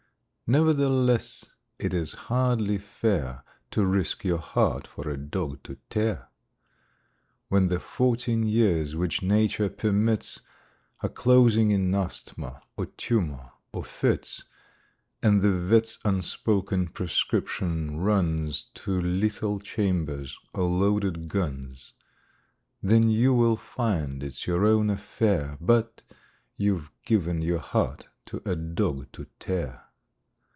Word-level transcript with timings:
Nevertheless 0.51 1.45
it 1.79 1.93
is 1.93 2.11
hardly 2.27 2.77
fair 2.77 3.41
To 3.69 3.85
risk 3.85 4.25
your 4.25 4.39
heart 4.39 4.85
for 4.85 5.07
a 5.09 5.15
dog 5.15 5.63
to 5.63 5.77
tear. 5.89 6.27
When 7.47 7.69
the 7.69 7.79
fourteen 7.79 8.43
years 8.43 8.93
which 8.93 9.21
Nature 9.21 9.69
permits 9.69 10.41
Are 10.99 11.07
closing 11.07 11.71
in 11.71 11.95
asthma, 11.95 12.61
or 12.75 12.87
tumour, 12.87 13.53
or 13.71 13.85
fits, 13.85 14.43
And 15.23 15.41
the 15.41 15.53
vet's 15.57 15.99
unspoken 16.03 16.89
prescription 16.89 18.01
runs 18.01 18.63
To 18.73 18.99
lethal 18.99 19.61
chambers 19.61 20.37
or 20.53 20.65
loaded 20.65 21.29
guns, 21.29 21.93
Then 22.83 23.09
you 23.09 23.33
will 23.33 23.55
find 23.55 24.21
it's 24.21 24.45
your 24.45 24.65
own 24.65 24.89
affair 24.89 25.57
But... 25.61 26.01
you've 26.57 26.91
given 27.05 27.41
your 27.41 27.59
heart 27.59 28.09
to 28.25 28.41
a 28.45 28.57
dog 28.57 29.09
to 29.13 29.27
tear. 29.39 29.83